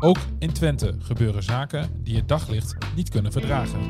[0.00, 3.80] Ook in Twente gebeuren zaken die het daglicht niet kunnen verdragen.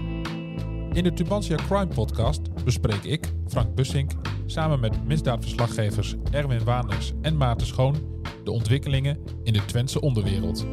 [0.93, 4.13] In de Tubantia Crime Podcast bespreek ik, Frank Bussink,
[4.47, 10.67] samen met misdaadverslaggevers Erwin Waanders en Maarten Schoon de ontwikkelingen in de Twentse onderwereld.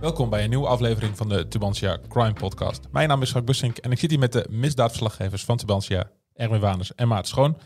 [0.00, 2.88] Welkom bij een nieuwe aflevering van de Tubantia Crime Podcast.
[2.90, 6.60] Mijn naam is Frank Bussink en ik zit hier met de misdaadverslaggevers van Tubantia, Erwin
[6.60, 7.56] Waanders en Maarten Schoon.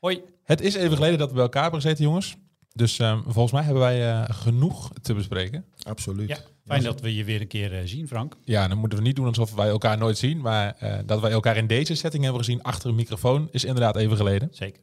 [0.00, 0.22] Hoi.
[0.44, 2.36] Het is even geleden dat we bij elkaar hebben gezeten, jongens.
[2.74, 5.64] Dus ehm, volgens mij hebben wij eh, genoeg te bespreken.
[5.82, 6.28] Absoluut.
[6.28, 8.36] Ja, fijn dat we je weer een keer eh, zien, Frank.
[8.44, 10.40] Ja, dan moeten we niet doen alsof wij elkaar nooit zien.
[10.40, 13.96] Maar eh, dat wij elkaar in deze setting hebben gezien achter een microfoon is inderdaad
[13.96, 14.48] even geleden.
[14.52, 14.82] Zeker.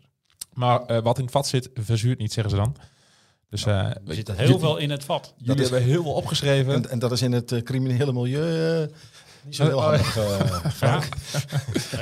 [0.53, 2.75] Maar eh, wat in het vat zit, verzuurt niet, zeggen ze dan.
[3.49, 5.33] Dus eh, Er zit heel veel in het vat.
[5.37, 6.73] Jullie is- hebben heel veel opgeschreven.
[6.73, 8.89] En, en dat is in het eh, criminele milieu
[9.47, 10.17] niet zo heel Oh, handig.
[10.17, 11.07] eh, Frank.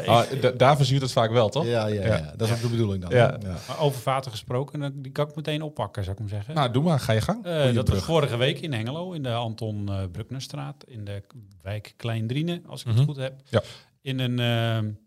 [0.05, 1.65] Ah, da- daar verzuurt het vaak wel, toch?
[1.65, 2.33] ja, ja, ja, Ja.
[2.38, 3.11] dat is ook de bedoeling dan.
[3.11, 3.38] Ja.
[3.41, 3.57] Ja.
[3.67, 6.55] Maar over vaten gesproken, eh, die kan ik meteen oppakken, zou ik maar zeggen.
[6.55, 6.99] Nou, doe maar.
[6.99, 7.45] Ga je gang.
[7.45, 11.23] Eh, dat was vorige week in Hengelo, in de Anton eh Brucknerstraat, in de
[11.61, 12.95] wijk Kleindriene, als ik Mhm.
[12.97, 13.41] het goed heb.
[13.49, 13.61] Ja.
[14.01, 14.97] In een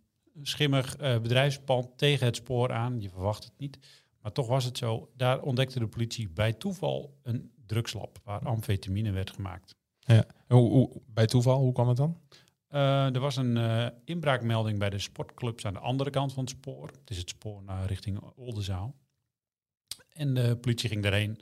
[0.42, 3.00] schimmig eh, bedrijfspand tegen het spoor aan.
[3.00, 3.78] Je verwacht het niet.
[4.22, 5.08] Maar toch was het zo.
[5.16, 9.74] Daar ontdekte de politie bij toeval een drugslab waar amfetamine werd gemaakt.
[10.48, 12.20] Hoe, hoe, bij toeval, hoe kwam het dan?
[12.68, 16.52] Eh, er was een eh, inbraakmelding bij de sportclubs aan de andere kant van het
[16.52, 16.86] spoor.
[16.86, 18.94] Het is het spoor naar richting Oldenzaal.
[20.12, 21.40] En de politie ging daarheen,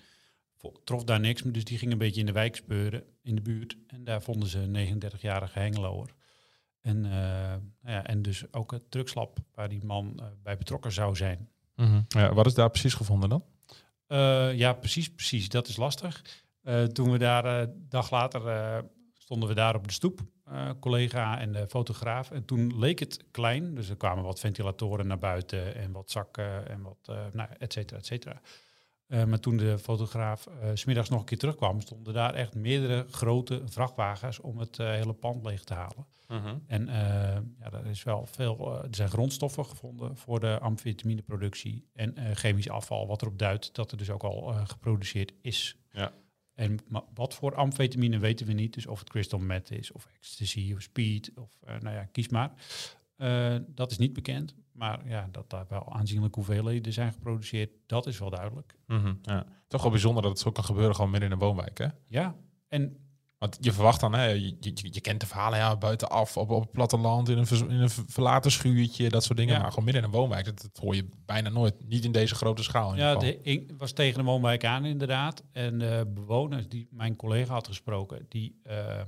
[0.84, 3.76] trof daar niks, dus die ging een beetje in de wijk speuren, in de buurt.
[3.86, 6.14] En daar vonden ze een 39-jarige Hengeloer.
[6.80, 7.10] En, eh,
[7.80, 11.48] nou ja, en dus ook het drugslab waar die man bij betrokken zou zijn.
[12.08, 13.44] ja, wat is daar precies gevonden dan?
[14.56, 15.48] Ja, precies, precies.
[15.48, 16.44] Dat is lastig.
[16.66, 18.78] Eh, toen we daar, eh, een dag later, eh,
[19.18, 22.30] stonden we daar op de stoep, eh, collega en de fotograaf.
[22.30, 26.68] En toen leek het klein, dus er kwamen wat ventilatoren naar buiten en wat zakken
[26.68, 28.40] en wat, eh nou, et cetera, et cetera.
[29.06, 32.54] Eh, maar toen de fotograaf eh, s smiddags nog een keer terugkwam, stonden daar echt
[32.54, 36.06] meerdere grote vrachtwagens om het eh, hele pand leeg te halen.
[36.66, 36.94] En eh,
[37.60, 38.58] ja, er is wel veel.
[38.76, 43.74] eh, er zijn grondstoffen gevonden voor de amfetamineproductie en eh, chemisch afval, wat erop duidt
[43.74, 45.76] dat er dus ook al eh, geproduceerd is.
[45.90, 46.12] Ja.
[46.56, 46.78] En
[47.14, 48.74] wat voor amfetamine weten we niet.
[48.74, 52.28] Dus of het crystal meth is, of ecstasy, of speed, of eh, nou ja, kies
[52.28, 52.52] maar.
[53.16, 54.54] Eh, dat is niet bekend.
[54.72, 58.76] Maar ja, dat daar wel aanzienlijke hoeveelheden zijn geproduceerd, dat is wel duidelijk.
[58.86, 59.46] Mhm, ja.
[59.68, 61.86] Toch wel bijzonder dat het zo kan gebeuren gewoon midden in een woonwijk, hè?
[62.06, 62.36] Ja,
[62.68, 63.05] en
[63.38, 66.60] Want je verwacht dan, hè, je, je, je kent de verhalen, ja, buitenaf, op, op
[66.62, 69.54] het platteland, in een, in een ver- verlaten schuurtje, dat soort dingen.
[69.54, 69.60] Ja.
[69.60, 71.88] Maar gewoon midden in een woonwijk, dat, dat hoor je bijna nooit.
[71.88, 73.34] Niet in deze grote schaal in Ja, geval.
[73.42, 75.42] hing- was tegen de woonwijk aan inderdaad.
[75.52, 79.00] En de bewoners die mijn collega had gesproken, die, eh,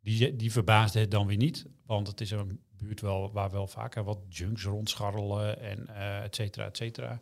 [0.00, 1.66] die, die verbaasde het dan weer niet.
[1.86, 6.34] Want het is een buurt wel, waar wel vaker wat junks rondscharrelen en eh et
[6.34, 7.20] cetera, et cetera.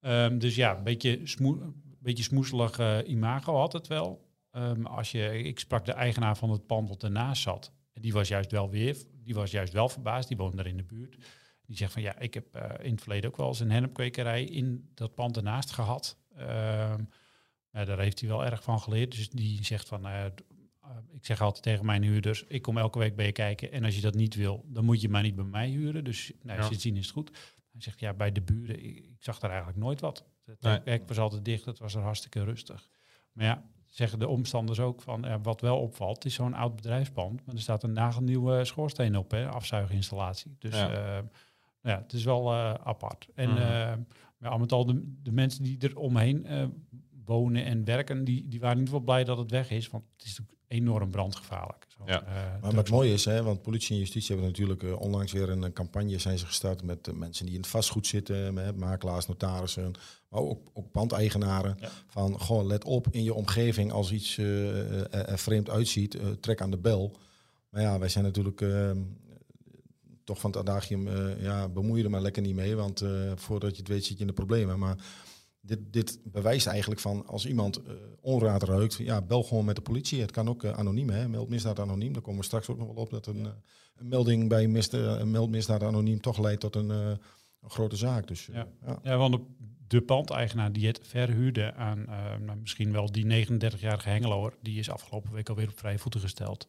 [0.00, 4.30] Ehm, dus ja, een beetje, smoe, beetje smoeselig eh, imago had het wel.
[4.52, 7.72] Ehm, als je, ik sprak de eigenaar van het pand wat ernaast zat.
[7.92, 10.28] En die was juist wel weer, die was juist wel verbaasd.
[10.28, 11.16] Die woonde daar in de buurt.
[11.66, 14.44] Die zegt van ja, ik heb eh, in het verleden ook wel eens een hennepkwekerij
[14.44, 16.18] in dat pand ernaast gehad.
[17.70, 19.10] Ja, daar heeft hij wel erg van geleerd.
[19.16, 22.98] Dus die zegt van, d- eh, ik zeg altijd tegen mijn huurders, ik kom elke
[22.98, 23.72] week bij je kijken.
[23.72, 26.04] En als je dat niet wil, dan moet je maar niet bij mij huren.
[26.04, 26.78] Dus nou, Ja.
[26.78, 27.30] zien is het goed.
[27.72, 30.24] Hij zegt, ja, bij de buren, ik, ik zag daar eigenlijk nooit wat.
[30.44, 30.80] Het Nee.
[30.84, 32.88] werk was altijd dicht, het was er hartstikke rustig.
[33.32, 36.76] Maar ja, zeggen de omstanders ook van, eh, wat wel opvalt, het is zo'n oud
[36.76, 37.46] bedrijfspand.
[37.46, 40.56] Maar er staat een nagelnieuwe schoorsteen op, hè, afzuiginstallatie.
[40.58, 40.92] Dus Ja.
[40.92, 41.24] ja,
[41.82, 43.28] ja het is wel eh, apart.
[43.34, 43.92] En eh,
[44.38, 46.66] maar al met al de, de mensen die er omheen eh,
[47.24, 49.88] wonen en werken, die, die waren ieder geval blij dat het weg is.
[49.88, 51.86] Want het is natuurlijk enorm brandgevaarlijk.
[51.88, 52.22] Zo, Ja.
[52.22, 55.50] eh, Maar wat mooi is, hè, want politie en justitie hebben natuurlijk eh, onlangs weer
[55.50, 59.26] een eh, campagne zijn ze gestart met mensen die in het vastgoed zitten, met makelaars,
[59.26, 59.92] notarissen,
[60.28, 61.76] maar ook, ook pandeigenaren.
[61.80, 61.88] Ja.
[62.06, 66.78] Van gewoon let op in je omgeving als iets er vreemd uitziet, trek aan de
[66.78, 67.16] bel.
[67.68, 68.90] Maar ja, wij zijn natuurlijk eh,
[70.24, 73.32] toch van het adagium, eh, ja, bemoei je er maar lekker niet mee, want eh,
[73.34, 74.78] voordat je het weet zit je in de problemen.
[74.78, 74.96] Maar
[75.62, 79.82] dit, dit bewijst eigenlijk van als iemand eh, onraad ruikt, ja, bel gewoon met de
[79.82, 80.20] politie.
[80.20, 81.28] Het kan ook eh, anoniem, hè?
[81.28, 82.12] meld misdaad anoniem.
[82.12, 83.52] Daar komen we straks ook nog wel op dat een, eh,
[83.96, 87.06] een melding bij een meldmisdaad anoniem toch leidt tot een, eh,
[87.60, 88.26] een grote zaak.
[88.26, 88.66] Dus, Ja.
[88.86, 88.98] ja.
[89.02, 89.40] Ja, want de
[89.86, 94.90] de pandeigenaar die het verhuurde aan eh, nou, misschien wel die 39-jarige Hengeloer, die is
[94.90, 96.68] afgelopen week alweer op vrije voeten gesteld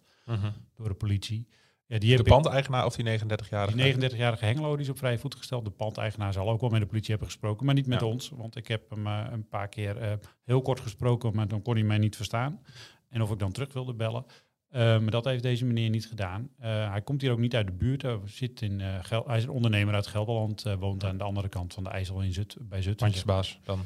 [0.76, 1.48] door de politie.
[1.86, 3.78] Ja, die De pandeigenaar of die 39-jarige?
[3.78, 5.66] die 39-jarige Hengelo die is op vrije voeten gesteld.
[5.66, 8.06] De pandeigenaar zal ook wel met de politie hebben gesproken, maar niet met Ja.
[8.08, 8.30] ons.
[8.30, 10.14] Want ik heb hem eh, een paar keer eh,
[10.44, 12.60] heel kort gesproken, maar dan kon hij mij niet verstaan.
[13.10, 14.26] En of ik dan terug wilde bellen.
[14.70, 16.50] Eh, maar dat heeft deze meneer niet gedaan.
[16.60, 18.02] Hij komt hier ook niet uit de buurt.
[18.02, 20.64] Hij, zit in, Gel- hij is een ondernemer uit Gelderland.
[20.80, 22.96] woont aan de andere kant van de IJssel in Zut, bij Zutphen.
[22.96, 23.80] Pandjesbaas dan.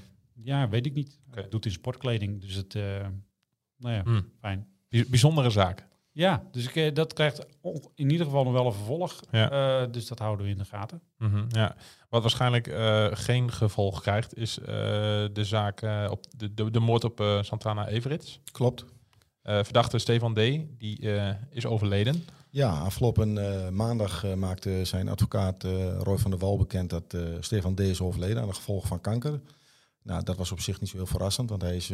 [0.44, 1.20] Ja, weet ik niet.
[1.28, 1.40] Oké.
[1.40, 2.42] Hij doet in sportkleding.
[2.42, 2.74] Dus het,
[3.78, 4.22] nou ja, Hm.
[4.40, 4.68] fijn.
[4.90, 5.87] Bij- Bijzondere zaak.
[6.18, 7.46] Ja, dus ik, eh, dat krijgt
[7.96, 9.20] in ieder geval nog wel een vervolg.
[9.32, 9.82] Ja.
[9.82, 11.02] Eh, dus dat houden we in de gaten.
[11.18, 11.76] Mhm, ja.
[12.10, 14.66] Wat waarschijnlijk eh, geen gevolg krijgt, is eh,
[15.34, 15.82] de zaak
[16.12, 18.40] op de, de, de moord op eh, Santana Everits.
[18.52, 18.86] Klopt.
[19.42, 20.38] Eh, verdachte Stefan D.
[20.78, 22.26] die eh, is overleden.
[22.50, 27.22] Ja, afgelopen eh, maandag maakte zijn advocaat eh, Roy van der Wal bekend dat eh,
[27.40, 27.80] Stefan D.
[27.80, 29.42] is overleden aan de gevolgen van kanker.
[30.04, 31.92] Nou, dat was op zich niet zo heel verrassend, want hij is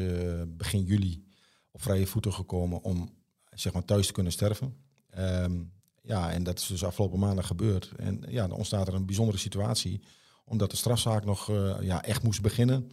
[0.47, 1.23] begin juli
[1.71, 3.21] op vrije voeten gekomen om
[3.55, 4.75] zeg maar, thuis te kunnen sterven.
[5.09, 5.61] Ehm,
[6.01, 7.91] ja, en dat is dus afgelopen maandag gebeurd.
[7.97, 10.01] En ja, dan ontstaat er een bijzondere situatie,
[10.45, 12.91] omdat de strafzaak nog eh, ja, echt moest beginnen.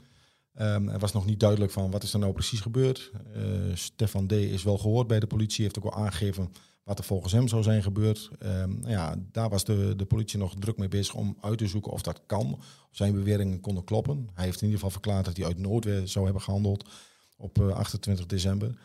[0.54, 3.10] Ehm, er was nog niet duidelijk van wat is er nou precies gebeurd.
[3.34, 3.42] Eh,
[3.74, 4.32] Stefan D.
[4.32, 6.52] is wel gehoord bij de politie, heeft ook wel aangegeven
[6.90, 8.30] wat er volgens hem zou zijn gebeurd.
[8.38, 11.92] Ehm, ja, daar was de, de politie nog druk mee bezig om uit te zoeken
[11.92, 12.52] of dat kan.
[12.54, 14.28] Of zijn beweringen konden kloppen.
[14.34, 16.88] Hij heeft in ieder geval verklaard dat hij uit noodweer zou hebben gehandeld
[17.36, 18.78] op eh, 28 december.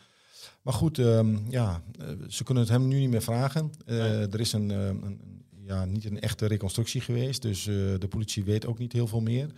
[0.66, 3.70] Maar goed, ehm, ja, eh, ze kunnen het hem nu niet meer vragen.
[3.84, 7.74] Eh, Er is een, eh, een, een- ja, niet een echte reconstructie geweest, dus eh,
[7.74, 9.50] de politie weet ook niet heel veel meer.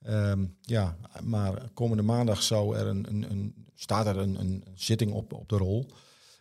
[0.00, 5.12] Ehm, ja, maar komende maandag zou er een, een, een, staat er een, een zitting
[5.12, 5.86] op, op de rol.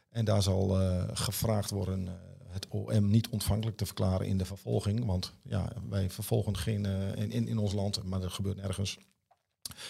[0.09, 0.69] En daar zal
[1.13, 2.07] gevraagd worden
[2.49, 5.05] het OM niet ontvankelijk te verklaren in de vervolging.
[5.05, 6.85] Want ja, wij vervolgen geen,
[7.15, 8.97] in, in, in ons land, maar dat gebeurt nergens,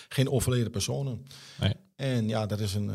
[0.10, 1.26] geen overleden personen.
[1.60, 1.74] Nee.
[1.96, 2.92] En ja, dat is een-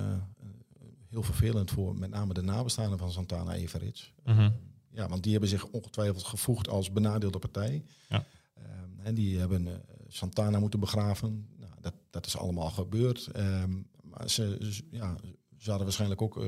[1.15, 4.13] heel vervelend voor met name de nabestaanden van Santana Everits.
[4.25, 4.51] Mhm.
[4.91, 7.85] Ja, want die hebben zich ongetwijfeld gevoegd als benadeelde partij.
[8.09, 8.25] Ja.
[8.55, 9.75] Ehm, en die hebben eh,
[10.09, 11.49] Santana moeten begraven.
[11.59, 13.27] Nou, dat, dat is allemaal gebeurd.
[13.27, 13.73] Ehm,
[14.03, 15.17] maar ze, ja,
[15.59, 16.47] ze hadden waarschijnlijk ook eh,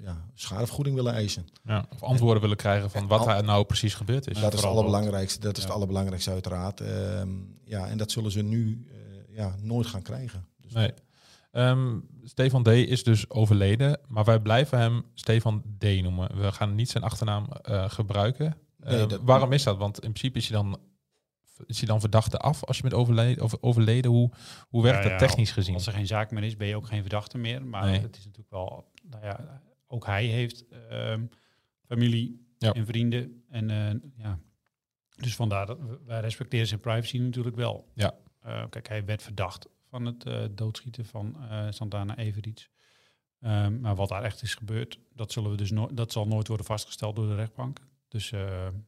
[0.00, 1.46] ja, schadevergoeding willen eisen.
[1.64, 4.40] Ja, of antwoorden willen krijgen van wat daar nou precies gebeurd is.
[4.40, 5.40] dat is het allerbelangrijkste.
[5.40, 6.80] Dat is het allerbelangrijkste uiteraard.
[6.80, 7.30] Ehm,
[7.64, 8.86] ja, en dat zullen ze nu
[9.28, 10.46] ja, nooit gaan krijgen.
[10.60, 10.92] Dus Nee.
[11.52, 12.66] Ehm, Stefan D.
[12.68, 15.84] is dus overleden, maar wij blijven hem Stefan D.
[16.02, 16.40] noemen.
[16.40, 18.56] We gaan niet zijn achternaam eh, gebruiken.
[18.76, 19.76] Nee, Eh, dat- waarom is dat?
[19.78, 20.80] Want in principe is hij dan,
[21.66, 23.44] is hij dan verdachte af als je bent overleden.
[23.44, 24.10] Of overleden.
[24.10, 24.30] Hoe,
[24.68, 25.74] hoe werkt Ja, dat ja, technisch gezien?
[25.74, 27.64] Als er geen zaak meer is, ben je ook geen verdachte meer.
[27.66, 28.00] Maar Nee.
[28.00, 31.24] het is natuurlijk wel, nou ja, ook hij heeft ehm,
[31.86, 32.72] familie Ja.
[32.72, 33.42] en vrienden.
[33.48, 34.38] En eh, ja,
[35.16, 37.90] dus vandaar dat wij respecteren zijn privacy natuurlijk wel.
[37.94, 38.14] Ja.
[38.40, 42.68] Eh, kijk, hij werd verdacht van het eh, doodschieten van eh, Santana Everits.
[43.40, 46.48] Ehm, maar wat daar echt is gebeurd, dat, zullen we dus nooit, dat zal nooit
[46.48, 47.78] worden vastgesteld door de rechtbank.
[48.08, 48.40] Dus eh,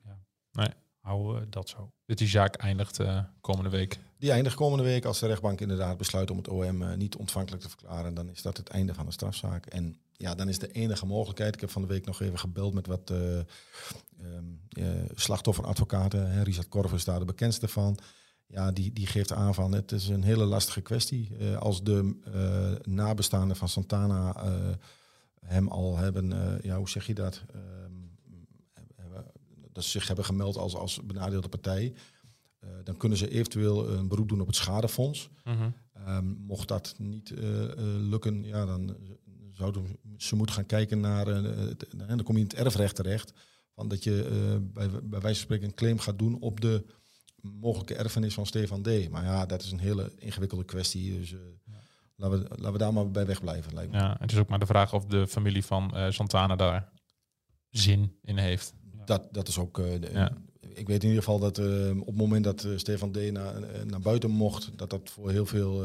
[0.04, 0.18] ja,
[0.52, 0.68] Nee.
[1.00, 1.92] houden we dat zo.
[2.06, 3.98] Dat die zaak eindigt eh, komende week.
[4.18, 7.68] Die eindigt komende week als de rechtbank inderdaad besluit om het OM niet ontvankelijk te
[7.68, 8.14] verklaren.
[8.14, 9.66] Dan is dat het einde van de strafzaak.
[9.66, 11.54] En ja, dan is de enige mogelijkheid.
[11.54, 13.44] Ik heb van de week nog even gebeld met wat eh, ehm,
[14.68, 16.30] eh, slachtofferadvocaten.
[16.30, 16.42] Hè.
[16.42, 17.98] Richard Korf is daar de bekendste van.
[18.46, 21.36] Ja, die, die geeft aan van het is een hele lastige kwestie.
[21.38, 24.52] Eh, als de eh, nabestaanden van Santana eh,
[25.40, 27.42] hem al hebben, ja, hoe zeg je dat?
[27.52, 27.92] Ehm,
[28.96, 29.24] hebben-
[29.72, 31.94] dat ze zich hebben gemeld als, als benadeelde partij.
[32.84, 35.30] Dan kunnen ze eventueel een beroep doen op het schadefonds.
[35.92, 37.32] Ehm, mocht dat niet
[37.98, 38.96] lukken, ja, dan
[39.52, 41.26] zouden ze moeten gaan kijken naar.
[41.26, 43.32] het- en dan kom je in het erfrecht terecht.
[43.74, 44.26] Van dat je
[44.72, 46.84] bij, bij wijze van spreken een claim gaat doen op de
[47.60, 49.08] mogelijke erfenis van Stefan D.
[49.10, 51.18] Maar ja, dat is een hele ingewikkelde kwestie.
[51.18, 51.38] Dus eh,
[52.16, 53.74] laten, we, laten we daar maar bij wegblijven.
[53.74, 53.98] Lijkt me.
[53.98, 56.88] Ja, het is ook maar de vraag of de familie van eh, Santana daar
[57.70, 58.74] zin in heeft.
[59.04, 59.78] Dat, dat is ook.
[59.78, 60.32] eh, de- Ja.
[60.74, 63.32] Ik weet in ieder geval dat eh, op het moment dat Stefan D.
[63.32, 63.54] Naar,
[63.86, 65.82] naar buiten mocht, dat dat voor heel veel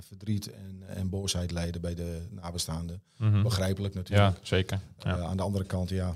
[0.00, 3.02] verdriet en, en boosheid leidde bij de nabestaanden.
[3.18, 3.42] Mhm.
[3.42, 4.36] Begrijpelijk natuurlijk.
[4.36, 4.80] Ja, zeker.
[4.98, 5.18] Ja.
[5.18, 6.14] Aan de andere kant, ja,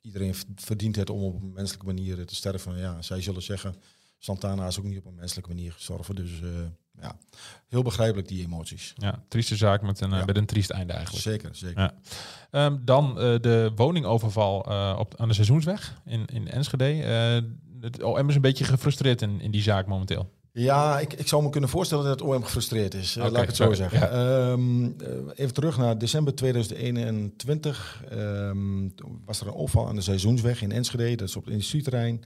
[0.00, 2.78] iedereen verdient het om op een menselijke manier te sterven.
[2.78, 3.74] Ja, zij zullen zeggen,
[4.18, 6.14] Santana is ook niet op een menselijke manier gestorven.
[6.14, 6.48] Dus eh,
[7.00, 7.18] ja,
[7.68, 8.92] heel begrijpelijk die emoties.
[8.96, 10.24] ja, trieste zaak met een, eh, Ja.
[10.24, 11.22] met een triest einde eigenlijk.
[11.22, 11.80] Zeker, zeker.
[11.80, 11.94] Ja.
[12.50, 16.84] Ehm, dan eh, de woningoverval eh, op, aan de Seizoensweg in, in Enschede.
[17.02, 17.50] Eh,
[17.80, 20.36] het OM is een beetje gefrustreerd in, in die zaak momenteel.
[20.58, 23.16] Ja, ik, ik zou me kunnen voorstellen dat het OM gefrustreerd is.
[23.16, 23.98] eh, laat ik het zo zeggen.
[23.98, 24.08] Ja.
[24.08, 28.02] Ehm, eh, even terug naar december 2021.
[28.10, 31.16] Ehm, toen was er een overval aan de Seizoensweg in Enschede.
[31.16, 32.24] Dat is op het industrieterrein.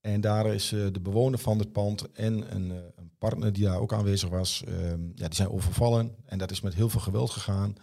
[0.00, 3.80] En daar is eh, de bewoner van het pand en een, een partner die daar
[3.80, 6.14] ook aanwezig was, ehm, ja, die zijn overvallen.
[6.26, 7.74] En dat is met heel veel geweld gegaan.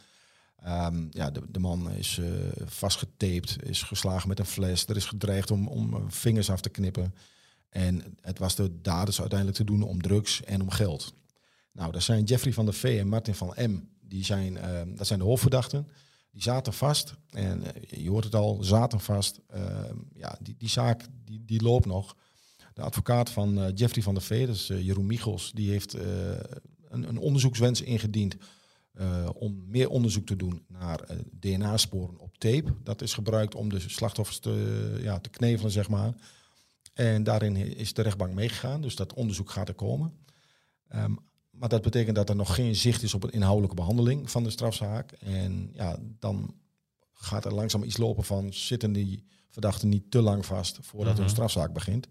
[0.63, 2.27] Ehm, ja, de, de man is uh,
[2.66, 4.86] vastgetaped, is geslagen met een fles.
[4.88, 7.13] Er is gedreigd om, om vingers af te knippen.
[7.69, 11.13] En het was de daders uiteindelijk te doen om drugs en om geld.
[11.71, 13.79] Nou, dat zijn Jeffrey van der V en Martin van M.
[14.01, 15.88] Die zijn, ehm, dat zijn de hoofdverdachten.
[16.31, 17.13] Die zaten vast.
[17.29, 19.39] En eh, je hoort het al, zaten vast.
[19.47, 22.15] Ehm, ja, die, die zaak die, die loopt nog.
[22.74, 27.09] De advocaat van uh, Jeffrey van der V, dat is Jeroen Michels, die heeft een,
[27.09, 28.36] een onderzoekswens ingediend
[29.33, 31.07] om meer onderzoek te doen naar
[31.39, 32.74] DNA-sporen op tape.
[32.83, 36.13] Dat is gebruikt om de slachtoffers te, ja, te knevelen, zeg maar.
[36.98, 40.13] En daarin is de rechtbank meegegaan, dus dat onderzoek gaat er komen.
[40.96, 41.20] Um,
[41.51, 44.50] maar dat betekent dat er nog geen zicht is op een inhoudelijke behandeling van de
[44.50, 45.12] strafzaak.
[45.12, 46.56] En ja, dan
[47.13, 51.16] gaat er langzaam iets lopen van zitten die verdachten niet te lang vast voordat mm
[51.16, 51.24] -hmm.
[51.24, 52.08] een strafzaak begint.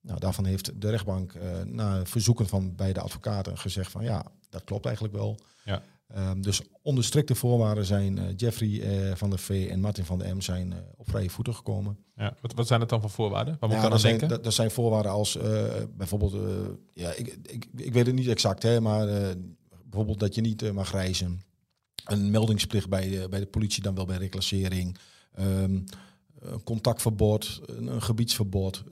[0.00, 4.64] Nou, daarvan heeft de rechtbank uh, na verzoeken van beide advocaten gezegd van ja, dat
[4.64, 5.38] klopt eigenlijk wel.
[5.64, 5.82] Ja.
[6.16, 10.18] Um, dus onder strikte voorwaarden zijn uh, Jeffrey uh, van der V en Martin van
[10.18, 11.98] der M zijn uh, op vrije voeten gekomen.
[12.16, 13.56] Ja, wat, wat zijn het dan voor voorwaarden?
[13.60, 14.28] Wat moet ja, zijn, denken?
[14.28, 15.38] Dat, dat zijn voorwaarden als
[15.96, 16.36] bijvoorbeeld,
[16.92, 19.06] ja, ik, ik, ik weet het niet exact, hè, maar
[19.84, 21.40] bijvoorbeeld dat je niet mag reizen.
[22.04, 24.98] Een meldingsplicht bij de, bij de politie, dan wel bij reclassering.
[25.38, 25.84] Um,
[26.38, 28.84] een contactverbod, een, een gebiedsverbod,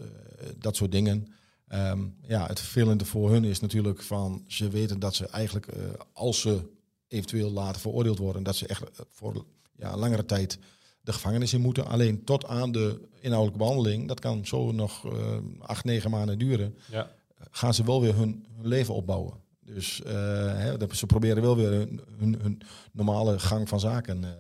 [0.59, 1.27] dat soort dingen.
[1.69, 5.67] Um, ja, het vervelende voor hun is natuurlijk van ze weten dat ze eigenlijk
[6.13, 6.75] als ze
[7.09, 9.45] eventueel later veroordeeld worden, dat ze echt voor
[9.77, 10.59] ja, langere tijd
[11.01, 11.87] de gevangenis in moeten.
[11.87, 16.77] Alleen tot aan de inhoudelijke behandeling, dat kan zo nog uh, acht, negen maanden duren,
[16.91, 17.11] ja.
[17.51, 19.35] gaan ze wel weer hun, hun leven opbouwen.
[19.61, 20.13] Dus uh,
[20.57, 22.61] hè, ze proberen wel weer hun, hun, hun
[22.93, 24.31] normale gang van zaken uh,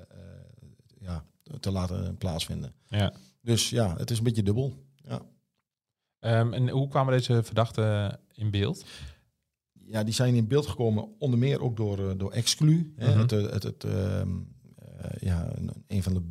[1.01, 1.25] ja,
[1.61, 2.75] te laten plaatsvinden.
[2.89, 3.13] Ja.
[3.41, 4.85] Dus ja, het is een beetje dubbel.
[5.05, 5.21] Ja.
[6.41, 8.85] Um, en hoe kwamen deze verdachten in beeld?
[9.89, 12.93] Ja, die zijn in beeld gekomen onder meer ook door, uh, door Exclu.
[12.97, 13.19] Mhm.
[13.19, 14.23] het, uh, het, het, uh,
[15.21, 15.53] ja,
[15.87, 16.23] een, van de,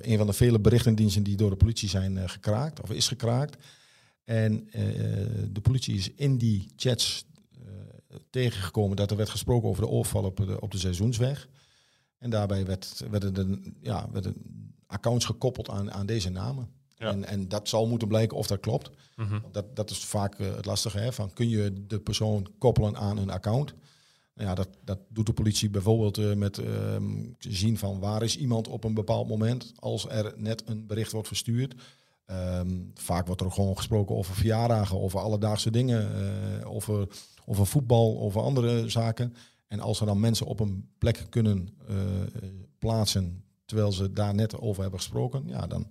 [0.00, 3.56] een van de vele berichtendiensten die door de politie zijn gekraakt, of is gekraakt.
[4.24, 4.68] En
[5.52, 7.26] de politie is in die chats
[8.30, 11.48] tegengekomen dat er werd gesproken over de overval op de, op de seizoensweg.
[12.18, 14.34] En daarbij werd, werden, de, ja, werden
[14.86, 16.68] accounts gekoppeld aan, aan deze namen.
[17.04, 17.10] Ja.
[17.10, 18.90] En, en dat zal moeten blijken of dat klopt.
[19.16, 19.38] Mhm.
[19.52, 20.98] Dat, dat is vaak uh, het lastige.
[20.98, 21.12] Hè?
[21.12, 23.74] Van, kun je de persoon koppelen aan een account?
[24.34, 26.66] Ja, dat, dat doet de politie bijvoorbeeld uh, met uh,
[27.38, 31.28] zien van waar is iemand op een bepaald moment als er net een bericht wordt
[31.28, 31.74] verstuurd.
[32.26, 36.10] Um, vaak wordt er gewoon gesproken over verjaardagen, over alledaagse dingen,
[36.60, 37.08] uh, over,
[37.46, 39.34] over voetbal, over andere zaken.
[39.68, 41.68] En als er dan mensen op een plek kunnen
[42.78, 45.86] plaatsen terwijl ze daar net over hebben gesproken, ja, dan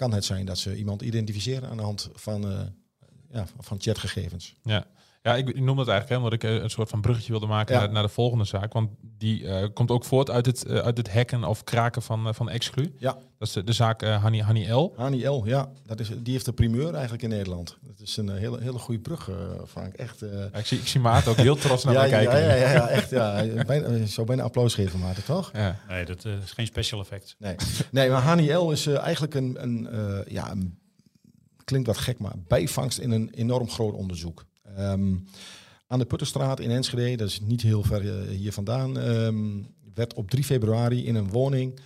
[0.00, 2.60] kan het zijn dat ze iemand identificeren aan de hand van, uh,
[3.30, 4.54] ja, van chatgegevens.
[4.62, 4.86] Ja.
[5.22, 7.46] Ja, ik, ik noem dat eigenlijk hè, omdat ik uh, een soort van bruggetje wilde
[7.46, 7.80] maken ja.
[7.80, 8.72] naar, naar, de volgende zaak.
[8.72, 12.34] Want die uh, komt ook voort uit het, uh, uit het hacken of kraken van,
[12.34, 12.94] van Exclu.
[12.98, 13.12] Ja.
[13.38, 14.92] Dat is de, de zaak Hani, Hani L.
[14.96, 15.70] Hani L, ja.
[15.86, 17.78] Dat is, die heeft de primeur eigenlijk in Nederland.
[17.80, 19.30] Dat is een hele, hele goede brug,
[19.68, 19.94] Frank.
[19.94, 20.20] Echt,
[20.52, 22.40] ja, ik, zie, ik zie Maarten ook heel trots naar ja, mij kijken.
[22.40, 23.10] Ja, ja, ja, echt.
[23.10, 23.44] Ja.
[23.66, 25.50] bijna, zou bijna applaus geven, Maarten, toch?
[25.52, 25.76] Ja.
[25.88, 27.36] Nee, dat is geen special effect.
[27.38, 27.56] Nee,
[27.90, 29.88] nee maar Hani L is eigenlijk een, een
[30.28, 30.78] ja, een,
[31.64, 34.44] klinkt wat gek, maar bijvangst in een enorm groot onderzoek.
[34.78, 35.24] Um,
[35.86, 40.14] aan de Putterstraat in Enschede, dat is niet heel ver uh, hier vandaan, um, werd
[40.14, 41.80] op 3 februari in een woning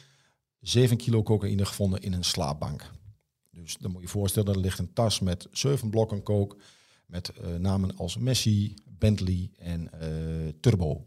[0.61, 2.91] 7 kilo cocaïne gevonden in een slaapbank.
[3.51, 6.57] Dus dan moet je je voorstellen, er ligt een tas met 7 blokken kook
[7.07, 11.05] met uh, namen als Messi, Bentley en uh, Turbo.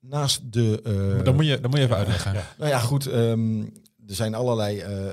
[0.00, 0.80] Naast de...
[1.24, 2.32] Dan, moet je, dan moet je even uitleggen.
[2.32, 2.54] Ja.
[2.58, 3.06] Nou ja, goed.
[3.06, 3.72] Um,
[4.08, 5.10] er zijn allerlei uh,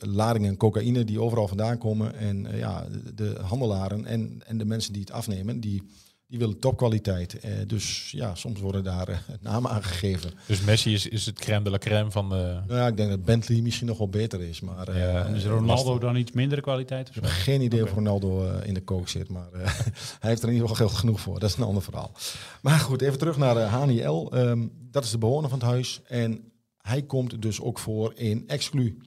[0.00, 2.14] ladingen cocaïne die overal vandaan komen.
[2.14, 5.82] En uh, ja, de, de, handelaren en, en de mensen die het afnemen, die,
[6.26, 7.36] die willen topkwaliteit.
[7.44, 10.30] Uh, dus ja, soms worden daar namen aangegeven.
[10.46, 12.60] Dus Messi is, is het crème de la crème van de...
[12.66, 14.60] Nou ja, ik denk dat Bentley misschien nog wel beter is.
[14.60, 15.98] Maar, ja, is Ronaldo lastig.
[15.98, 17.08] dan iets mindere kwaliteit?
[17.08, 17.92] Of ik heb geen idee okay.
[17.92, 19.28] of Ronaldo in de kook zit.
[19.28, 19.48] Maar
[20.20, 21.38] hij heeft er in ieder geval geld genoeg voor.
[21.38, 22.12] Dat is een ander verhaal.
[22.60, 24.32] Maar goed, even terug naar Hani L.
[24.34, 26.00] Um, dat is de bewoner van het huis.
[26.06, 26.40] En
[26.86, 28.98] hij komt dus ook voor in exclu.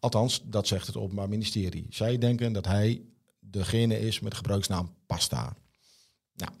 [0.00, 1.86] Althans, dat zegt het Openbaar Ministerie.
[1.90, 3.02] Zij denken dat hij
[3.40, 5.56] degene is met gebruiksnaam Pasta.
[6.34, 6.52] Nou,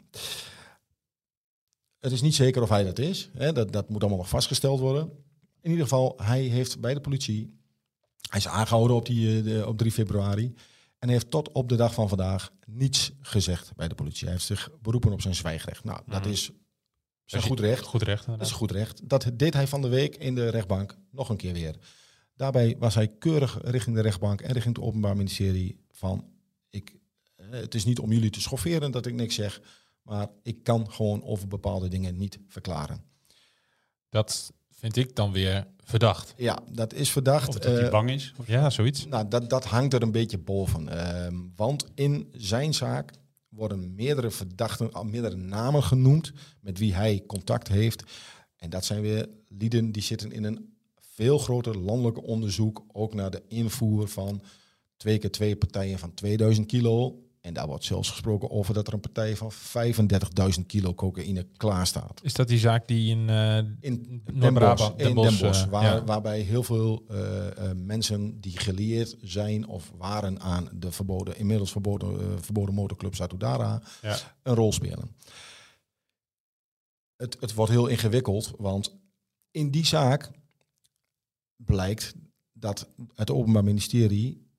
[2.00, 3.30] het is niet zeker of hij dat is.
[3.32, 3.52] Hè.
[3.52, 5.10] Dat, dat moet allemaal nog vastgesteld worden.
[5.60, 7.60] In ieder geval, hij heeft bij de politie...
[8.28, 10.54] Hij is aangehouden op, die, de, op 3 februari.
[10.98, 14.24] En heeft tot op de dag van vandaag niets gezegd bij de politie.
[14.24, 15.84] Hij heeft zich beroepen op zijn zwijgrecht.
[15.84, 16.50] Nou, dat is
[17.24, 17.84] zijn goed recht.
[17.84, 18.26] Goed recht.
[18.26, 19.08] Dat is goed recht.
[19.08, 21.76] Dat deed hij van de week in de rechtbank nog een keer weer.
[22.36, 26.24] Daarbij was hij keurig richting de rechtbank en richting het Openbaar Ministerie van...
[26.70, 26.96] Ik,
[27.36, 29.60] het is niet om jullie te schofferen dat ik niks zeg,
[30.02, 33.04] Maar ik kan gewoon over bepaalde dingen niet verklaren.
[34.08, 36.34] Dat vind ik dan weer verdacht.
[36.36, 37.48] Ja, dat is verdacht.
[37.48, 38.32] Of dat hij Eh, bang is.
[38.36, 39.06] Of Ja, zoiets.
[39.06, 40.88] Nou, dat, dat hangt er een beetje boven.
[40.88, 43.12] Ehm, want in zijn zaak
[43.52, 48.02] worden meerdere verdachten, meerdere namen genoemd met wie hij contact heeft.
[48.56, 53.30] En dat zijn weer lieden die zitten in een veel groter landelijk onderzoek, ook naar
[53.30, 54.42] de invoer van
[54.96, 57.22] twee keer twee partijen van 2000 kilo.
[57.42, 61.86] En daar wordt zelfs gesproken over dat er een partij van 35.000 kilo cocaïne klaar
[61.86, 62.20] staat.
[62.22, 65.82] Is dat die zaak die in, eh In Den Bosch, in Den Bosch eh, waar,
[65.82, 66.04] ja.
[66.04, 72.42] waarbij heel veel eh, mensen die geleerd zijn of waren aan de verboden, inmiddels verboden,
[72.42, 74.18] verboden motorclub Satudara Ja.
[74.42, 75.16] een rol spelen.
[77.16, 78.98] Het, het wordt heel ingewikkeld, want
[79.50, 80.30] in die zaak
[81.56, 82.14] blijkt
[82.52, 84.50] dat het Openbaar Ministerie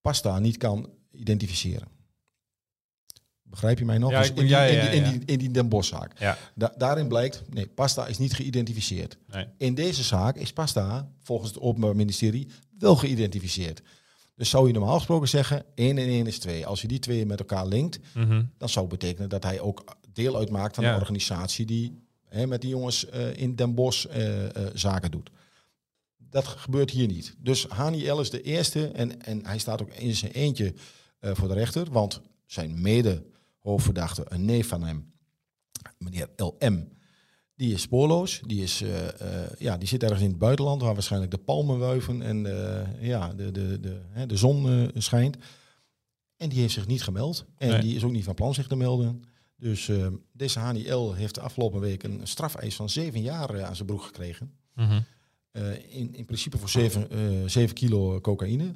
[0.00, 1.88] pasta niet kan identificeren.
[3.42, 4.10] Begrijp je mij nog?
[4.10, 6.18] Ja, Dus in, die, ja, in, die, in, die, in die Den Bosch-zaak.
[6.18, 6.38] Ja.
[6.54, 9.16] Da- daarin blijkt, nee, pasta is niet geïdentificeerd.
[9.26, 9.46] Nee.
[9.58, 12.48] In deze zaak is pasta volgens het Openbaar Ministerie
[12.78, 13.82] wel geïdentificeerd.
[14.34, 16.66] Dus zou je normaal gesproken zeggen, 1 en 1 is 2.
[16.66, 18.42] Als je die twee met elkaar linkt, Mhm.
[18.58, 22.70] dan zou betekenen dat hij ook deel uitmaakt van de organisatie die hè, met die
[22.70, 25.30] jongens eh, in Den Bosch eh, eh, zaken doet.
[26.16, 27.34] Dat gebeurt hier niet.
[27.38, 30.74] Dus Hani L is de eerste en, en hij staat ook in zijn eentje
[31.20, 35.12] voor de rechter, want zijn mede-hoofdverdachte, een neef van hem,
[35.98, 36.88] meneer LM,
[37.54, 38.40] die is spoorloos.
[38.46, 39.08] Die, is, eh,
[39.44, 43.06] eh, ja, die zit ergens in het buitenland waar waarschijnlijk de palmen wuiven en eh,
[43.08, 45.36] ja, de, de, de, hè, de zon eh, schijnt.
[46.36, 47.44] En die heeft zich niet gemeld.
[47.56, 47.80] En Nee.
[47.80, 49.22] die is ook niet van plan zich te melden.
[49.56, 53.64] Dus eh, deze Hani L heeft de afgelopen week een strafeis van zeven jaar eh,
[53.64, 54.52] aan zijn broek gekregen.
[54.74, 55.00] Mhm.
[55.50, 58.74] Eh, in, in principe voor zeven, eh, zeven kilo cocaïne.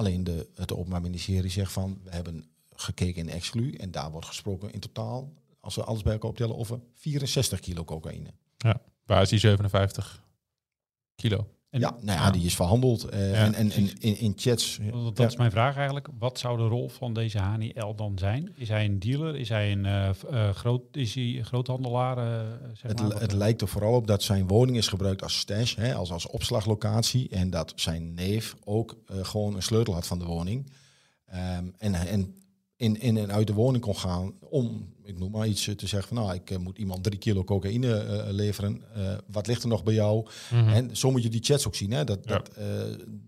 [0.00, 3.74] Alleen de, het Openbaar Ministerie zegt van, we hebben gekeken in exclu.
[3.74, 7.84] En daar wordt gesproken in totaal, als we alles bij elkaar optellen, over 64 kilo
[7.84, 8.30] cocaïne.
[9.04, 10.24] Waar is die 57
[11.14, 11.48] kilo?
[11.70, 12.30] En- ja, nou ja, ja.
[12.30, 13.04] die is verhandeld.
[13.04, 14.78] eh, Ja, en en, in, in chats.
[15.14, 16.08] Dat is mijn vraag eigenlijk.
[16.18, 18.52] Wat zou de rol van deze Hani L dan zijn?
[18.56, 19.36] Is hij een dealer?
[19.36, 22.44] Is hij een eh, eh, groot, is hij groothandelaar?
[22.74, 23.20] zeg Het, maar?
[23.20, 26.26] Het lijkt er vooral op dat zijn woning is gebruikt als stash, hè, als, als
[26.26, 27.28] opslaglocatie.
[27.28, 30.72] En dat zijn neef ook gewoon een sleutel had van de woning.
[31.26, 32.34] Ehm, en en
[32.80, 35.86] in, in en uit de woning kon gaan om, ik noem maar iets, eh, te
[35.86, 38.82] zeggen van nou, ik eh, moet iemand drie kilo cocaïne eh, leveren.
[39.26, 40.26] Wat ligt er nog bij jou?
[40.50, 40.68] Mhm.
[40.68, 41.90] En zo moet je die chats ook zien.
[41.90, 42.04] Hè?
[42.04, 42.32] Dat, Ja.
[42.32, 42.50] dat,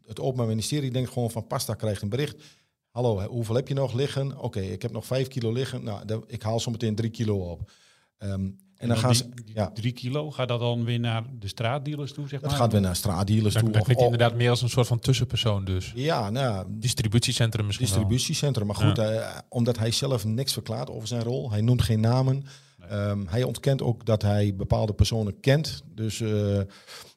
[0.06, 2.42] het Openbaar Ministerie denkt gewoon van Pasta krijgt een bericht.
[2.90, 4.38] Hallo, hoeveel heb je nog liggen?
[4.38, 5.84] Oké, ik heb nog vijf kilo liggen.
[5.84, 7.70] Nou, dan, ik haal zo meteen drie kilo op.
[8.18, 8.50] Ehm,
[8.82, 12.12] en dan gaan ze, die ja, drie kilo, gaat dat dan weer naar de straatdealers
[12.12, 12.58] toe, zeg dat maar?
[12.58, 13.72] gaat weer naar straatdealers Dan, toe.
[13.72, 15.92] dan klinkt of- inderdaad meer als een soort van tussenpersoon dus.
[15.94, 18.66] ja, nou Distributiecentrum misschien distributiecentrum.
[18.66, 21.50] Maar goed, eh, omdat hij zelf niks verklaart over zijn rol.
[21.50, 22.44] Hij noemt geen namen.
[22.88, 25.82] Ehm, hij ontkent ook dat hij bepaalde personen kent.
[25.94, 26.66] Dus eh, eh,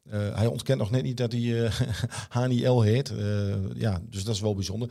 [0.10, 1.80] hij ontkent nog net niet dat hij eh
[2.30, 3.10] Hani L heet.
[3.18, 4.90] Eh, ja, dus dat is wel bijzonder.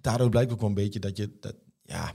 [0.00, 1.30] Daaruit blijkt ook wel een beetje dat je...
[1.40, 2.12] Dat, ja,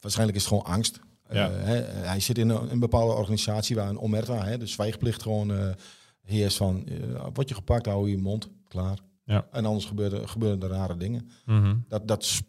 [0.00, 1.00] waarschijnlijk is het gewoon angst.
[1.30, 1.50] Ja.
[1.50, 5.22] Eh, hè, hij zit in een, een bepaalde organisatie waar een omerta, hè, de zwijgplicht
[5.22, 5.68] gewoon eh
[6.22, 6.86] heerst van...
[6.86, 8.98] eh word je gepakt, hou je mond, klaar.
[9.24, 9.46] Ja.
[9.52, 11.30] En anders gebeuren, gebeuren er rare dingen.
[11.46, 11.76] Mhm.
[11.88, 12.46] Dat, dat sp-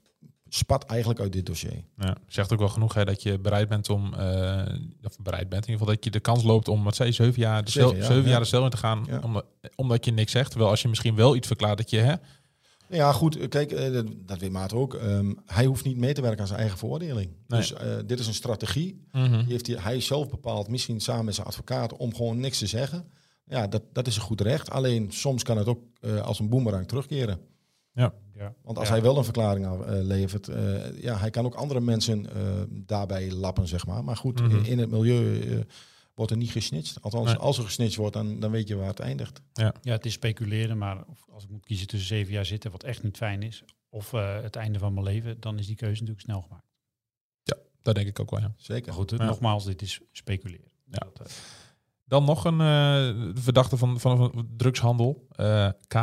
[0.50, 1.84] spat eigenlijk uit dit dossier.
[1.98, 4.66] Ja, zegt ook wel genoeg hè, dat je bereid bent om, eh,
[5.04, 7.16] of bereid bent in ieder geval dat je de kans loopt om, wat zei je,
[7.16, 8.40] zeven jaar de cel, Zeven zeven jaar, jaar, ja.
[8.40, 9.20] de cel in te gaan, Ja.
[9.24, 10.50] omdat, omdat je niks zegt.
[10.50, 12.14] Terwijl als je misschien wel iets verklaart dat je, hè,
[12.90, 13.38] Ja, goed.
[13.38, 14.94] eh, Kijk, eh, dat, weet Maat ook.
[14.94, 17.32] Ehm, hij hoeft niet mee te werken aan zijn eigen veroordeling.
[17.48, 17.60] Nee.
[17.60, 19.06] Dus eh, dit is een strategie.
[19.12, 19.32] Mhm.
[19.40, 22.68] Die heeft hij, hij zelf bepaald, misschien samen met zijn advocaat, om gewoon niks te
[22.68, 23.08] zeggen.
[23.46, 24.70] Ja, dat, dat is een goed recht.
[24.70, 27.40] Alleen soms kan het ook eh, als een boemerang terugkeren.
[27.94, 28.14] Ja.
[28.64, 28.94] Want als Ja.
[28.94, 30.50] hij wel een verklaring af- eh, levert,
[31.02, 34.04] ja, hij kan ook andere mensen eh, daarbij lappen, zeg maar.
[34.04, 34.56] Maar goed, Mhm.
[34.56, 35.60] in, in het milieu eh,
[36.16, 37.02] wordt er niet gesnitcht.
[37.02, 37.36] Althans, Nee.
[37.36, 39.42] als er gesnitcht wordt, dan, dan weet je waar het eindigt.
[39.54, 42.84] ja, het is speculeren, maar of- als ik moet kiezen tussen zeven jaar zitten, wat
[42.84, 45.94] echt niet fijn is, of eh, het einde van mijn leven, dan is die keuze
[46.02, 46.64] natuurlijk snel gemaakt.
[47.82, 48.54] dat denk ik ook wel, ja.
[48.58, 48.86] Zeker.
[48.86, 49.26] Maar goed, Ja.
[49.26, 50.72] nogmaals, dit is speculeren.
[50.86, 50.98] Ja.
[50.98, 51.26] Dat, eh,
[52.06, 55.94] Dan nog een eh, verdachte van, van, van drugshandel, eh, K.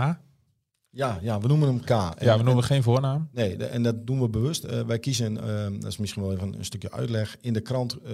[0.95, 1.89] Ja, ja, we noemen hem K.
[2.23, 3.29] Ja, we noemen geen voornaam.
[3.33, 4.65] Nee, de- en dat doen we bewust.
[4.65, 7.37] Eh, wij kiezen, eh, dat is misschien wel even een stukje uitleg.
[7.41, 8.13] In de krant, eh,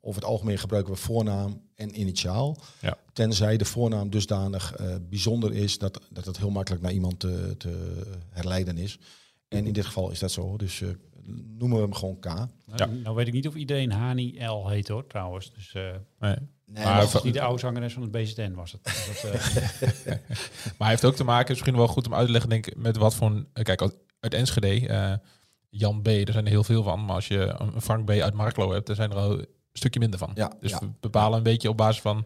[0.00, 2.56] over het algemeen gebruiken we voornaam en initiaal.
[2.80, 2.96] Ja.
[3.12, 4.74] Tenzij de voornaam dusdanig
[5.08, 8.98] bijzonder is dat, dat het heel makkelijk naar iemand te, te herleiden is.
[9.48, 10.56] En in dit geval is dat zo.
[10.56, 10.82] Dus
[11.58, 12.24] noemen we hem gewoon K.
[12.24, 12.86] nou, Ja.
[12.86, 15.52] nou weet ik niet of iedereen Hani L heet hoor, trouwens.
[15.54, 15.82] Dus eh
[16.20, 16.36] Nee.
[16.66, 18.84] Nee, Maar als niet de oude zangeres van het BZN was het.
[18.84, 19.40] Dat, eh,
[20.64, 22.66] Maar hij heeft ook te maken, is misschien wel goed om uit te leggen, denk
[22.66, 23.46] ik, met wat voor een...
[23.52, 23.80] eh, Kijk,
[24.20, 25.12] uit Enschede, eh,
[25.68, 26.06] Jan B.
[26.06, 27.04] Er zijn er heel veel van.
[27.04, 28.10] Maar als je een Frank B.
[28.10, 30.30] uit Marklo hebt, dan zijn er al een stukje minder van.
[30.34, 30.78] Ja, dus ja.
[30.78, 32.24] we bepalen een beetje op basis van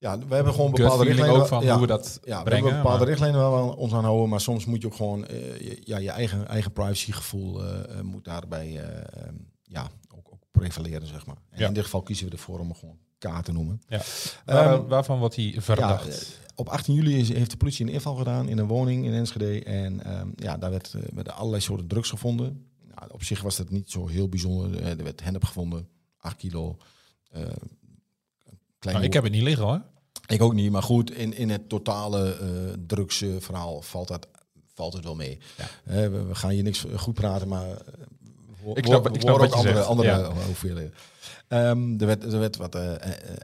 [0.00, 1.36] Ja, we hebben gewoon bepaalde richtlijnen.
[1.40, 3.92] ook van ja, hoe we dat ja, we hebben bepaalde maar- richtlijnen waar we ons
[3.92, 7.64] aan houden, maar soms moet je ook gewoon eh, je, ja, je eigen, eigen privacygevoel
[7.64, 11.36] eh, eh, moet daarbij eh, ehm, ja, ook, ook prevaleren, zeg maar.
[11.50, 11.66] En Ja.
[11.68, 13.82] in dit geval kiezen we ervoor om gewoon K te noemen.
[13.88, 14.00] Ja.
[14.44, 16.08] Ehm, Waar- waarvan wordt hij ja, verdacht?
[16.08, 19.12] eh, op 18 juli is, heeft de politie een inval gedaan in een woning in
[19.12, 19.64] Enschede.
[19.64, 22.66] En ehm, ja, daar werd, werden allerlei soorten drugs gevonden.
[22.94, 24.82] Nou, op zich was dat niet zo heel bijzonder.
[24.82, 26.76] Er werd hennep gevonden, 8 kilo.
[28.78, 29.82] klein Nou, ik heb het niet liggen hoor.
[30.30, 34.28] Ik ook niet, maar goed, in, in het totale eh drugsverhaal valt, dat,
[34.74, 35.38] valt het wel mee.
[35.56, 35.64] Ja.
[35.84, 37.76] Eh, we, we gaan hier niks goed praten, maar eh,
[38.74, 40.32] Ik snap- ik snap ook je andere, zegt, andere ja.
[40.46, 40.94] hoeveelheden.
[41.48, 42.74] Ehm, er, werd, er werd wat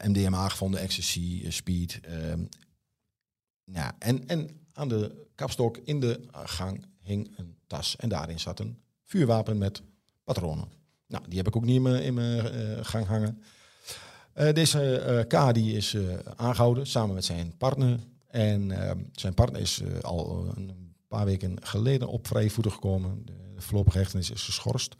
[0.04, 2.00] MDMA gevonden, ecstasy, speed.
[2.02, 2.40] ehm.
[3.64, 7.96] ja, en, en aan de kapstok in de gang hing een tas.
[7.96, 9.82] En daarin zat een vuurwapen met
[10.24, 10.68] patronen.
[11.06, 13.42] Nou, die heb ik ook niet in mijn, in mijn gang hangen.
[14.36, 16.02] Eh, deze eh, K die is eh,
[16.34, 17.98] aangehouden samen met zijn partner.
[18.26, 23.22] En ehm, zijn partner is al een paar weken geleden op vrije voeten gekomen.
[23.24, 24.96] De, voorlopige hechtenis is geschorst.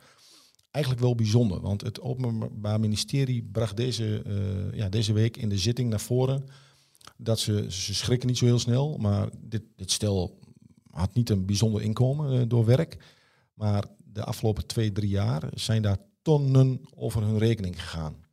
[0.70, 4.22] Eigenlijk wel bijzonder, want het Openbaar Ministerie bracht deze,
[4.72, 6.44] ja, deze week in de zitting naar voren
[7.16, 10.38] dat ze, ze schrikken niet zo heel snel, maar dit, dit stel
[10.90, 12.96] had niet een bijzonder inkomen door werk.
[13.54, 18.25] Maar de afgelopen twee, drie jaar zijn daar tonnen over hun rekening gegaan.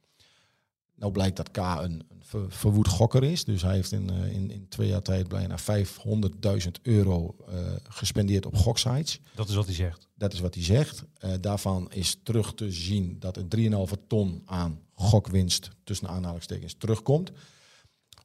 [0.95, 3.43] Nou blijkt dat K een, een ver- verwoed gokker is.
[3.43, 8.45] Dus hij heeft in, eh, in, in twee jaar tijd bijna 500.000 euro eh, gespendeerd
[8.45, 9.19] op goksites.
[9.36, 10.08] Dat is wat hij zegt.
[10.15, 11.03] Dat is wat hij zegt.
[11.17, 17.32] Eh, daarvan is terug te zien dat er 3,5 ton aan gokwinst tussen aanhalingstekens terugkomt.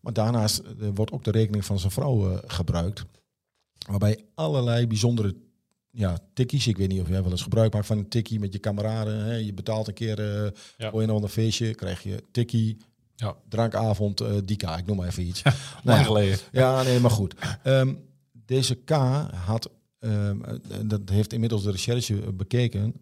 [0.00, 0.62] Maar daarnaast
[0.94, 3.04] wordt ook de rekening van zijn vrouw gebruikt.
[3.88, 5.34] Waarbij allerlei bijzondere
[5.90, 8.52] ja, tikkies, ik weet niet of jij wel eens gebruik maakt van een tikkie met
[8.52, 9.24] je kameraden.
[9.24, 9.34] Hè.
[9.34, 10.22] Je betaalt een keer
[10.76, 10.90] Ja.
[10.90, 12.76] voor een ander feestje, krijg je tikkie,
[13.14, 13.36] Ja.
[13.48, 15.42] drankavond, eh Dika, ik noem maar even iets.
[15.84, 16.38] Nou geleden.
[16.52, 17.34] ja, nee, maar goed.
[17.62, 17.94] Ehm,
[18.32, 18.90] deze K
[19.34, 22.94] had, ehm, eh, dat heeft inmiddels de recherche bekeken,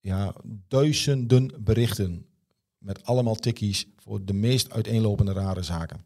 [0.00, 0.34] ja,
[0.68, 2.26] duizenden berichten
[2.78, 6.04] met allemaal tikkies voor de meest uiteenlopende rare zaken.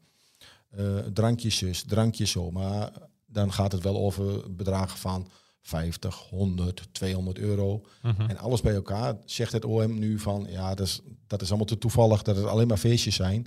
[0.71, 2.93] Eh drankjes zus, drankjes zo, maar
[3.27, 5.29] dan gaat het wel over bedragen van
[5.67, 7.83] 50, 100, 200 euro.
[8.03, 8.21] Mhm.
[8.21, 11.67] En alles bij elkaar zegt het OM nu van, ja, dat is, dat is allemaal
[11.67, 13.47] te toevallig, dat het alleen maar feestjes zijn.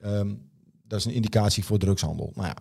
[0.00, 0.34] Ehm,
[0.82, 2.32] dat is een indicatie voor drugshandel.
[2.34, 2.56] Nou ja,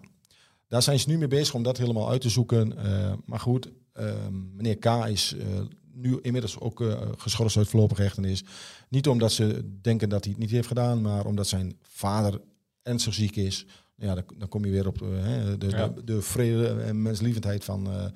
[0.67, 2.77] daar zijn ze nu mee bezig om dat helemaal uit te zoeken.
[2.77, 4.85] Eh, maar goed, ehm, meneer K.
[4.85, 5.45] is eh,
[5.93, 8.43] nu inmiddels ook eh, geschorst uit voorlopige hechtenis.
[8.89, 12.41] Niet omdat ze denken dat hij het niet heeft gedaan, maar omdat zijn vader
[12.83, 13.65] ernstig ziek is.
[13.95, 15.87] Ja, dan, dan kom je weer op de, hè, de, Ja.
[15.87, 18.11] de, de vrede en menslievendheid van,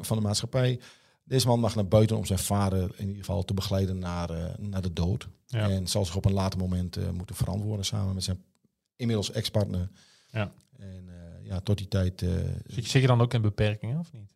[0.00, 0.80] van de maatschappij.
[1.24, 4.58] Deze man mag naar buiten om zijn vader in ieder geval te begeleiden naar, eh,
[4.58, 5.28] naar de dood.
[5.46, 5.68] Ja.
[5.70, 8.42] En zal zich op een later moment eh, moeten verantwoorden samen met zijn
[8.96, 9.88] inmiddels ex-partner.
[10.30, 10.52] Ja.
[10.78, 12.22] En eh, ja, tot die tijd...
[12.22, 12.28] eh,
[12.66, 14.34] Zit, je- zit je dan ook in beperkingen of niet?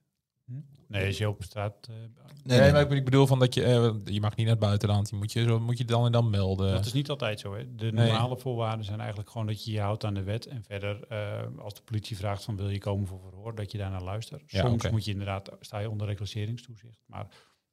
[0.88, 1.74] Nee, als je op straat...
[1.90, 2.06] eh, nee,
[2.44, 5.10] Nee, nee, maar ik- bedoel van dat je, eh, je mag niet naar het buitenland.
[5.10, 6.72] Je moet je, zo, moet je dan en dan melden.
[6.72, 7.54] Dat is niet altijd zo.
[7.54, 7.74] Hè.
[7.74, 8.06] De Nee.
[8.10, 10.46] normale voorwaarden zijn eigenlijk gewoon dat je je houdt aan de wet.
[10.46, 13.78] En verder, eh, als de politie vraagt van wil je komen voor verhoor, dat je
[13.78, 14.42] daarnaar luistert.
[14.50, 16.98] Ja, Soms moet je inderdaad, sta je onder reclasseringstoezicht.
[17.06, 17.26] Maar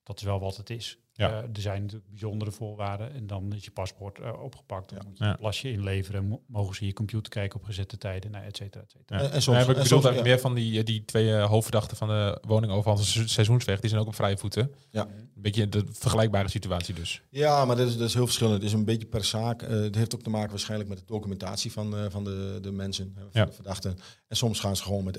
[0.04, 0.98] dat is wel wat het is.
[1.16, 1.30] Ja.
[1.30, 3.14] Eh, er zijn natuurlijk bijzondere voorwaarden.
[3.14, 4.90] En dan is je paspoort eh, opgepakt.
[4.90, 5.08] Dan Ja.
[5.10, 6.26] moet je een plasje inleveren.
[6.28, 9.20] Mo- mogen ze je computer kijken op gezette tijden, nou, et cetera, et cetera.
[9.20, 9.26] Ja.
[9.26, 11.98] En- en soms- Nee, maar ik en soms- meer van die, eh, die twee hoofdverdachten
[11.98, 13.80] van de woningoverval se- seizoensweg.
[13.80, 14.72] Die zijn ook op vrije voeten.
[14.92, 15.08] Ja.
[15.36, 17.22] Een beetje de vergelijkbare situatie dus.
[17.30, 18.56] Ja, maar dat is, dat is heel verschillend.
[18.56, 19.62] Het is een beetje per zaak.
[19.62, 22.72] Eh, het heeft ook te maken waarschijnlijk met de documentatie van, eh, van de, de
[22.72, 23.46] mensen, van Ja.
[23.46, 23.98] de verdachten.
[24.28, 25.18] En soms gaan ze gewoon met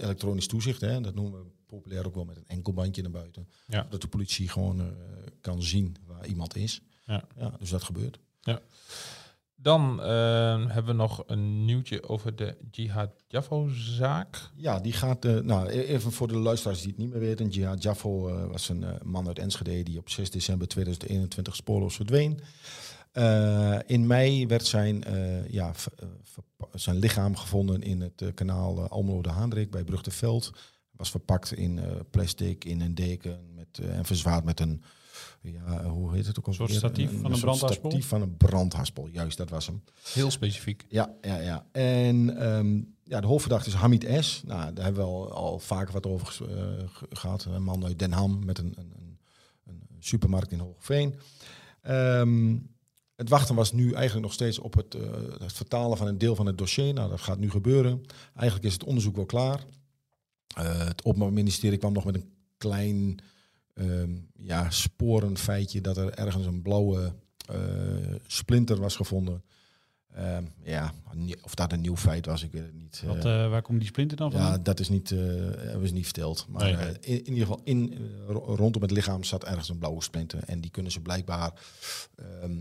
[0.00, 0.80] elektronisch toezicht.
[0.80, 1.00] Hè.
[1.00, 3.48] Dat noemen we populair ook wel met een enkelbandje naar buiten.
[3.66, 3.86] Ja.
[3.90, 4.86] Dat de politie gewoon eh,
[5.40, 6.80] kan zien waar iemand is.
[7.06, 7.24] Ja.
[7.58, 8.18] dus dat gebeurt.
[9.54, 10.06] Dan eh,
[10.66, 14.50] hebben we nog een nieuwtje over de Jihad Jaffo-zaak.
[14.56, 15.24] Ja, die gaat.
[15.24, 17.48] eh, nou, e- even voor de luisteraars die het niet meer weten.
[17.48, 22.40] Jihad Jaffo eh, was een man uit Enschede die op 6 december 2021 spoorloos verdween.
[23.86, 25.04] In mei werd zijn,
[25.50, 25.72] ja,
[26.72, 30.52] zijn lichaam gevonden in het kanaal Almelo de Haandrik bij Brugteveld.
[31.02, 34.82] Was verpakt in eh, plastic, in een deken met, eh, en verzwaard met een,
[35.40, 36.52] ja, hoe heet het ook al?
[36.52, 37.90] soort statief van een soort brandhaspel?
[37.90, 39.82] statief van een brandhaspel, juist, dat was hem.
[40.12, 40.84] Heel specifiek.
[40.88, 41.66] Ja, ja, ja.
[41.72, 44.42] En ehm, ja, de hoofdverdachte is Hamid S.
[44.46, 47.44] Nou, daar hebben we al, al vaker wat over eh, ge- gehad.
[47.44, 49.18] Een man uit Den Ham met een, een, een,
[49.66, 51.14] een supermarkt in Hoogveen.
[51.80, 52.56] Ehm,
[53.16, 54.96] het wachten was nu eigenlijk nog steeds op het,
[55.38, 56.94] het vertalen van een deel van het dossier.
[56.94, 58.02] Nou, dat gaat nu gebeuren.
[58.34, 59.64] Eigenlijk is het onderzoek wel klaar.
[60.54, 63.18] Eh, het Openbaar Ministerie kwam nog met een klein
[63.74, 67.12] ehm, ja, sporenfeitje dat er ergens een blauwe
[67.46, 67.58] eh,
[68.26, 69.42] splinter was gevonden.
[70.14, 70.92] Ehm, ja,
[71.42, 73.02] of dat een nieuw feit was, ik weet het niet.
[73.06, 74.50] Wat, Eh, waar komt die splinter dan vandaan?
[74.52, 76.46] ja, dat is niet, hebben ze niet verteld.
[76.48, 76.92] Maar Nee.
[77.00, 80.42] in, in ieder geval, in, ro- rondom het lichaam zat ergens een blauwe splinter.
[80.44, 81.52] En die kunnen ze blijkbaar
[82.16, 82.52] ehm,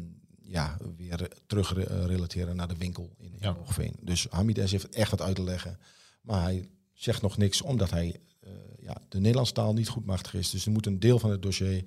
[0.42, 3.54] ja, weer terug re- relateren naar de winkel in, in Ja.
[3.54, 3.94] Hoogveen.
[4.02, 4.72] Dus Hamid S.
[4.72, 5.78] heeft echt wat uit te leggen.
[6.22, 6.70] Maar hij
[7.04, 8.50] zegt nog niks, omdat hij eh,
[8.82, 10.50] ja, de Nederlandse taal niet goed machtig is.
[10.50, 11.84] Dus er moet een deel van het dossier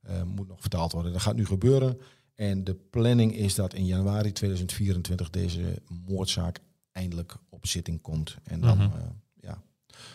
[0.00, 1.12] eh, moet nog vertaald worden.
[1.12, 1.98] Dat gaat nu gebeuren.
[2.34, 6.60] En de planning is dat in januari 2024 deze moordzaak
[6.92, 8.36] eindelijk op zitting komt.
[8.44, 8.96] En dan Mhm.
[8.96, 9.02] eh,
[9.40, 9.62] ja,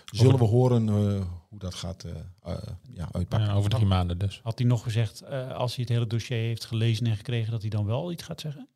[0.05, 2.05] zullen we horen eh, hoe dat gaat
[2.93, 3.49] ja, uitpakken.
[3.49, 4.39] Ja, over drie maanden dus.
[4.43, 7.61] Had hij nog gezegd, eh, als hij het hele dossier heeft gelezen en gekregen, dat
[7.61, 8.67] hij dan wel iets gaat zeggen?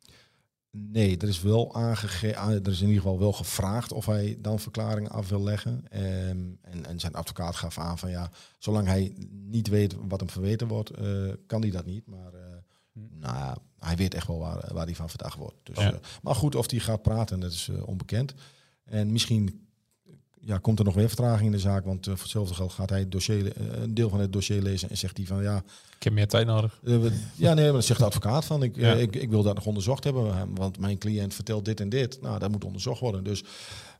[0.70, 4.58] Nee, er is wel aangegeven, er is in ieder geval wel gevraagd of hij dan
[4.58, 5.84] verklaringen af wil leggen.
[5.88, 10.30] Ehm, en, en zijn advocaat gaf aan van ja, zolang hij niet weet wat hem
[10.30, 12.06] verweten wordt, eh, kan hij dat niet.
[12.06, 12.40] Maar eh,
[12.92, 15.56] nou, ja, hij weet echt wel waar, waar hij van verdacht wordt.
[15.62, 15.92] Dus, Ja.
[15.92, 18.34] eh, maar goed, of hij gaat praten, dat is onbekend.
[18.84, 19.67] En misschien
[20.48, 22.90] ja, komt er nog weer vertraging in de zaak, want eh, voor hetzelfde geld gaat
[22.90, 25.62] hij het dossier, eh, een deel van het dossier lezen en zegt hij van ja,
[25.96, 26.80] Ik heb meer tijd nodig.
[26.84, 28.92] eh, we- ja, nee, maar dan zegt de advocaat van ik, Ja.
[28.94, 32.20] ik, ik wil dat nog onderzocht hebben, want mijn cliënt vertelt dit en dit.
[32.22, 33.24] Nou, dat moet onderzocht worden.
[33.24, 33.44] Dus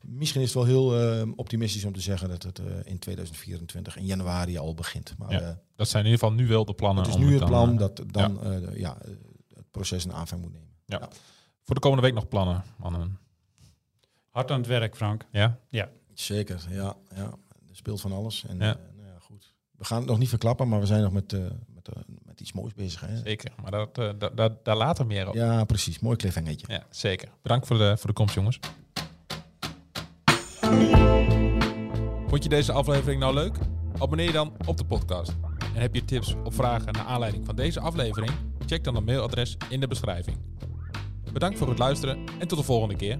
[0.01, 4.57] misschien is het wel heel optimistisch om te zeggen dat het in 2024 in januari
[4.57, 5.15] al begint.
[5.17, 5.39] Maar Ja.
[5.41, 7.03] eh, Dat zijn in ieder geval nu wel de plannen.
[7.03, 9.09] het is om nu het plan dat dan eh, ja, eh,
[9.55, 11.09] het proces een aanvang moet nemen.
[11.63, 13.17] Voor de komende week nog plannen, mannen.
[14.29, 15.25] Hard aan het werk, Frank.
[15.31, 15.59] Ja?
[16.19, 17.23] Zeker, ja, ja.
[17.69, 18.45] Er speelt van alles.
[18.47, 18.69] En Ja.
[18.75, 19.53] eh, nou ja, goed.
[19.77, 21.39] We gaan het nog niet verklappen, maar we zijn nog met, eh,
[21.73, 21.93] met, eh,
[22.25, 23.01] met iets moois bezig.
[23.01, 23.17] Hè?
[23.17, 23.51] Zeker.
[23.61, 25.33] Maar dat, eh, da- da- daar later meer op.
[25.33, 25.99] Ja, precies.
[25.99, 26.65] Mooi cliffhangertje.
[26.73, 27.29] Ja, zeker.
[27.41, 28.59] Bedankt voor de, voor de komst, jongens.
[32.27, 33.57] Vond je deze aflevering nou leuk?
[33.97, 35.31] Abonneer je dan op de podcast.
[35.75, 38.31] En heb je tips of vragen naar aanleiding van deze aflevering?
[38.65, 40.37] Check dan het mailadres in de beschrijving.
[41.33, 43.19] Bedankt voor het luisteren en tot de volgende keer.